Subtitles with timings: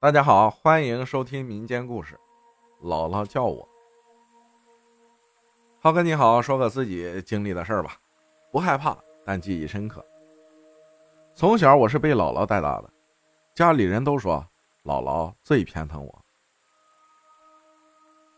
[0.00, 2.16] 大家好，欢迎收听民间故事。
[2.80, 3.68] 姥姥叫我，
[5.80, 7.96] 浩哥你好，说个自己经历的事儿吧，
[8.52, 10.06] 不害怕，但记忆深刻。
[11.34, 12.88] 从小我是被姥姥带大的，
[13.56, 14.46] 家里人都说
[14.84, 16.24] 姥姥最偏疼我。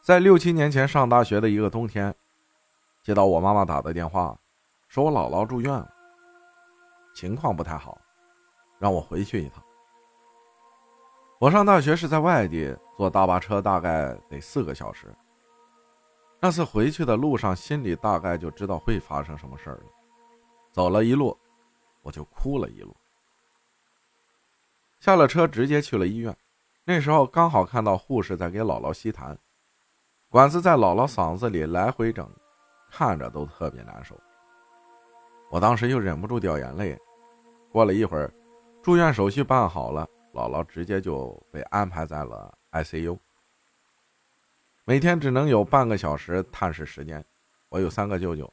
[0.00, 2.14] 在六七年前上大学的一个冬天，
[3.02, 4.38] 接到我妈妈打的电话，
[4.86, 5.92] 说我姥姥住院了，
[7.16, 7.98] 情况不太好，
[8.78, 9.60] 让我回去一趟。
[11.40, 15.06] 我上大学是在外地，坐大巴车大概得四个小时。
[16.40, 19.84] 那次回去的路上，心里大概就知道会发生什么事儿了。
[20.72, 21.36] 走了一路，
[22.02, 22.96] 我就哭了一路。
[24.98, 26.36] 下了车，直接去了医院。
[26.84, 29.36] 那时候刚好看到护士在给姥姥吸痰，
[30.28, 32.28] 管子在姥姥嗓子里来回整，
[32.90, 34.18] 看着都特别难受。
[35.50, 36.98] 我当时又忍不住掉眼泪。
[37.70, 38.32] 过了一会儿，
[38.82, 40.08] 住院手续办好了。
[40.32, 43.18] 姥姥直接就被安排在了 ICU，
[44.84, 47.24] 每天只能有半个小时探视时间。
[47.70, 48.50] 我有三个舅舅，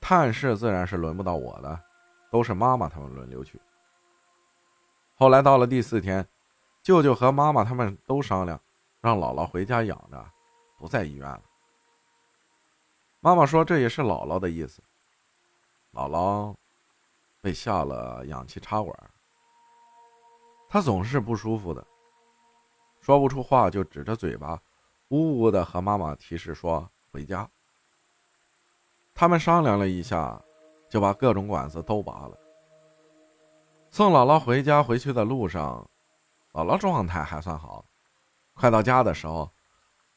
[0.00, 1.80] 探视自然是轮不到我的，
[2.30, 3.60] 都是妈妈他们轮流去。
[5.14, 6.26] 后来到了第四天，
[6.82, 8.58] 舅舅和妈妈他们都商量，
[9.00, 10.24] 让姥姥回家养着，
[10.78, 11.42] 不在医院了。
[13.20, 14.82] 妈妈说这也是姥姥的意思。
[15.92, 16.54] 姥姥
[17.42, 18.94] 被下了氧气插管。
[20.68, 21.86] 他总是不舒服的，
[23.00, 24.60] 说不出话，就指着嘴巴，
[25.08, 27.48] 呜呜的和妈妈提示说回家。
[29.14, 30.40] 他们商量了一下，
[30.90, 32.38] 就把各种管子都拔了。
[33.90, 35.88] 送姥姥回家，回去的路上，
[36.52, 37.84] 姥姥状态还算好。
[38.52, 39.50] 快到家的时候，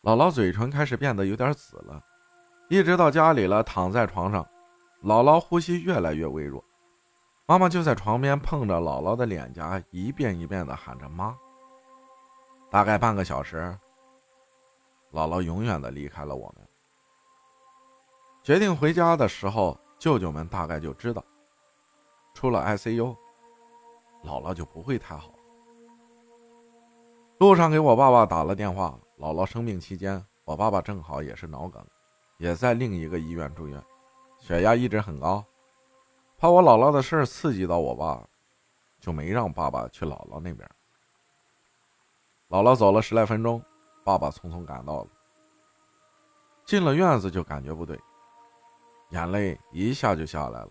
[0.03, 2.03] 姥姥嘴唇开始变得有点紫了。
[2.69, 4.45] 一直到家里了，躺在床上，
[5.02, 6.63] 姥姥呼吸越来越微弱。
[7.52, 11.38] 妈妈就在床边碰着姥姥的脸颊，一遍一遍的喊着“妈”。
[12.71, 13.77] 大概半个小时，
[15.11, 16.66] 姥姥永远的离开了我们。
[18.41, 21.22] 决定回家的时候，舅舅们大概就知道，
[22.34, 23.13] 出了 ICU，
[24.23, 25.34] 姥姥就不会太好。
[27.40, 31.85] 路上给我爸爸打了电话，姥姥生病期间，我爸爸正好也是脑梗，
[32.38, 33.84] 也在另一个医院住院，
[34.40, 35.44] 血压一直很高。
[36.41, 38.28] 怕我姥姥的事刺激到我爸，
[39.00, 40.68] 就没让爸爸去姥姥那边。
[42.50, 43.63] 姥姥走了十来分钟，
[44.03, 45.09] 爸爸匆匆赶到了。
[46.66, 47.96] 进了院子就感觉不对，
[49.12, 50.69] 眼泪一下就下来了。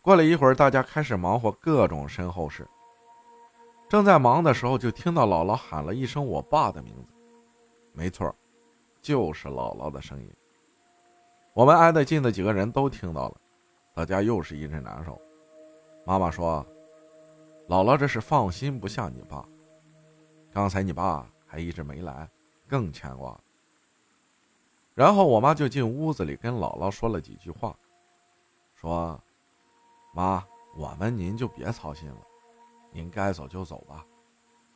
[0.00, 2.66] 过了一会儿，大家开始忙活各种身后事。
[3.86, 7.12] 正在忙的时候，就听到姥姥喊了一声我爸的名字。
[7.92, 8.34] 没错，
[9.02, 10.34] 就是姥姥的声音。
[11.52, 13.39] 我们挨得近的几个人都听到了。
[13.94, 15.20] 大家又是一阵难受。
[16.04, 16.66] 妈妈说
[17.68, 19.46] ：“姥姥这是放心不下你爸，
[20.50, 22.28] 刚才你爸还一直没来，
[22.66, 23.38] 更牵挂。”
[24.94, 27.76] 然后我妈就进屋子里跟姥姥说了几句话，
[28.74, 29.18] 说
[30.14, 30.44] ：“妈，
[30.76, 32.20] 我们您就别操心了，
[32.90, 34.04] 您该走就走吧，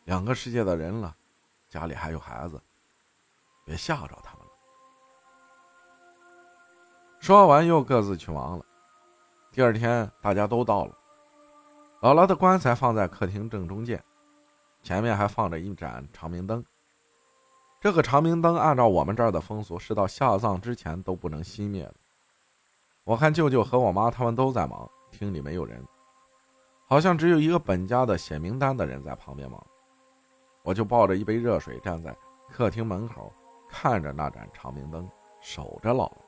[0.04, 1.14] 两个世界的人了，
[1.68, 2.62] 家里还有孩子，
[3.64, 4.52] 别吓着他们了。”
[7.18, 8.64] 说完又各自去忙了。
[9.54, 10.92] 第二天，大家都到了。
[12.00, 14.02] 姥姥的棺材放在客厅正中间，
[14.82, 16.64] 前面还放着一盏长明灯。
[17.80, 21.94] 这个长明灯按照我们这儿的风俗，是到下葬之前都不能熄灭的。
[23.04, 25.80] 我看舅舅和我妈他们都在忙，厅里没有人，
[26.88, 29.64] 好像只有一个本家的写名单的人在旁边忙。
[30.64, 32.12] 我就抱着一杯热水站在
[32.50, 33.32] 客厅门口，
[33.70, 35.08] 看着那盏长明灯，
[35.40, 36.23] 守着姥姥。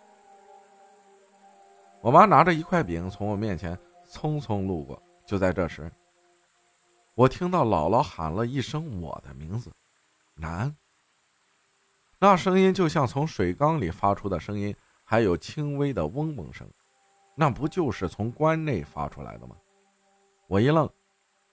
[2.06, 3.76] 我妈拿着一块饼从我面前
[4.08, 5.90] 匆匆路过，就在这时，
[7.16, 9.72] 我听到姥姥喊了一声我的名字
[10.38, 10.72] ，“南”。
[12.20, 14.72] 那声音就像从水缸里发出的声音，
[15.02, 16.70] 还有轻微的嗡嗡声，
[17.34, 19.56] 那不就是从棺内发出来的吗？
[20.46, 20.88] 我一愣，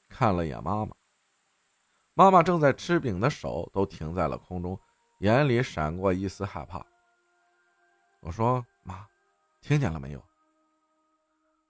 [0.08, 0.96] 看了眼妈妈，
[2.14, 4.80] 妈妈正在吃饼的手都停在了空中，
[5.18, 6.86] 眼里闪过一丝害怕。
[8.20, 9.04] 我说：“妈，
[9.60, 10.24] 听见了没有？”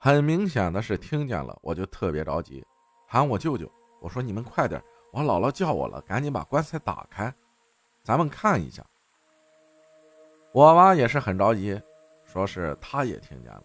[0.03, 2.61] 很明显的是听见了，我就特别着急，
[3.07, 3.71] 喊我舅舅。
[4.01, 4.83] 我说：“你们快点，
[5.13, 7.33] 我姥姥叫我了，赶紧把棺材打开，
[8.03, 8.85] 咱们看一下。”
[10.51, 11.81] 我妈也是很着急，
[12.25, 13.63] 说是她也听见了。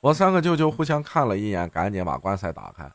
[0.00, 2.90] 我三个舅舅互相看了一眼，赶紧把棺材打开。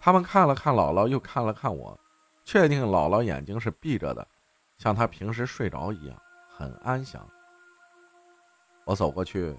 [0.00, 2.00] 他们看了看姥姥，又看了看我，
[2.46, 4.26] 确定姥姥眼睛是闭着的，
[4.78, 6.16] 像她平时睡着一样，
[6.48, 7.28] 很安详。
[8.86, 9.54] 我走过去。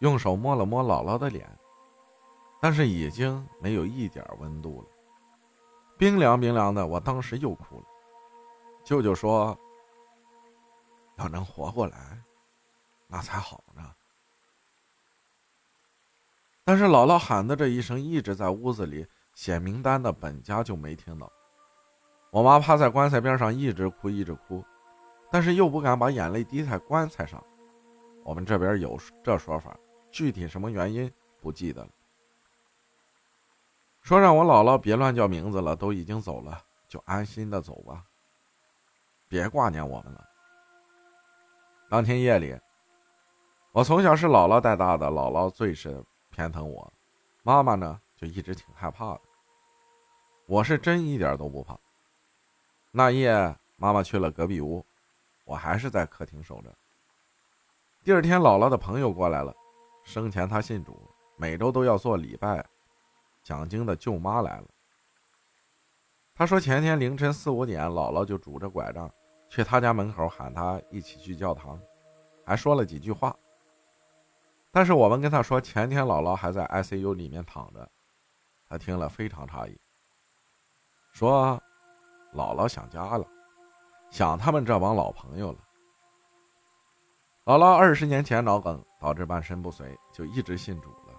[0.00, 1.48] 用手摸了摸姥姥的脸，
[2.60, 4.88] 但是已经没有一点温度了。
[5.98, 7.84] 冰凉冰凉的，我当时又哭了。
[8.84, 9.58] 舅舅说
[11.18, 12.22] ：“要能活过来，
[13.08, 13.82] 那才好呢。”
[16.62, 21.32] 但是姥姥喊的这一声一直在屋子里写名单的本家就没听到。
[22.30, 24.62] 我妈趴在棺材边上一直哭一直哭，
[25.30, 27.42] 但是又不敢把眼泪滴在棺材上。
[28.24, 29.74] 我们这边有这说法，
[30.16, 31.90] 具体什么原因不记得了。
[34.00, 36.58] 说让我姥姥别乱叫名字了，都已经走了，
[36.88, 38.02] 就安心的走吧，
[39.28, 40.26] 别挂念我们了。
[41.90, 42.58] 当天夜里，
[43.72, 46.02] 我从小是姥姥带大的，姥姥最是。
[46.30, 46.92] 偏疼我，
[47.42, 49.20] 妈妈呢就一直挺害怕的。
[50.46, 51.78] 我是真一点都不怕。
[52.90, 54.84] 那夜妈妈去了隔壁屋，
[55.44, 56.74] 我还是在客厅守着。
[58.02, 59.54] 第二天姥姥的朋友过来了，
[60.06, 60.96] 生前他信主，
[61.36, 62.64] 每周都要做礼拜、
[63.42, 64.66] 讲经的舅妈来了。
[66.32, 69.12] 她说前天凌晨四五点，姥姥就拄着拐杖
[69.50, 71.78] 去她家门口喊她一起去教堂，
[72.46, 73.36] 还说了几句话。
[74.70, 77.90] 但是我们跟他说，前天姥姥还在 ICU 里面躺着，
[78.68, 79.76] 他听了非常诧异，
[81.10, 81.60] 说
[82.32, 83.26] ：“姥姥想家了，
[84.10, 85.58] 想他们这帮老朋友了。”
[87.46, 91.14] 姥姥二十年前脑梗导致半身不遂，就一直信主了，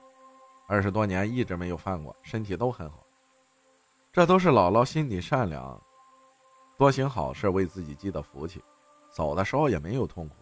[0.67, 2.97] 二十多年一直没有犯过，身体都很好。
[4.11, 5.81] 这都是姥姥心底善良，
[6.77, 8.61] 多行好事为自己积的福气，
[9.09, 10.35] 走的时候也没有痛苦。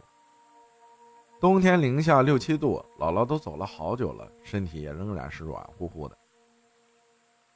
[1.40, 6.18] 冬天零下六七度，姥姥都走了好久了，身体也仍然是软乎乎的。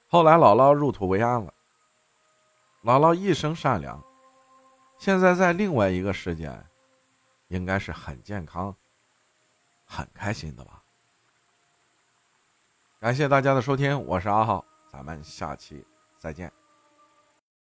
[0.07, 1.51] 后来姥姥入土为安了。
[2.83, 3.99] 姥姥一生善良，
[4.99, 6.55] 现在在另外一个世界，
[7.49, 8.75] 应该是很健康、
[9.85, 10.81] 很开心的吧。
[12.99, 15.85] 感谢大家的收听，我是阿浩，咱们下期
[16.17, 16.51] 再见。